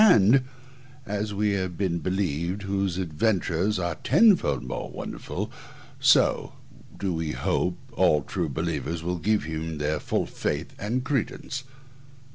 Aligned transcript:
And, 0.03 0.45
as 1.05 1.31
we 1.31 1.51
have 1.51 1.77
been 1.77 1.99
believed, 1.99 2.63
whose 2.63 2.97
adventures 2.97 3.77
are 3.77 3.93
tenfold 4.01 4.63
more 4.63 4.89
wonderful, 4.89 5.51
so 5.99 6.53
do 6.97 7.13
we 7.13 7.33
hope 7.33 7.77
all 7.93 8.23
true 8.23 8.49
believers 8.49 9.03
will 9.03 9.19
give 9.19 9.43
him 9.43 9.77
their 9.77 9.99
full 9.99 10.25
faith 10.25 10.73
and 10.79 11.03
credence. 11.03 11.65